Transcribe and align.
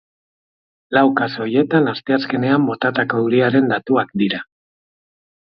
Lau 0.97 1.03
kasu 1.19 1.43
horietan, 1.45 1.89
asteazkenean 1.91 2.65
botatako 2.71 3.21
euriaren 3.27 3.71
datuak 3.75 4.19
dira. 4.25 4.43